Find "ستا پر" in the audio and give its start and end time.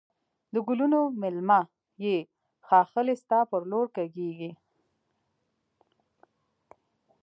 3.23-3.61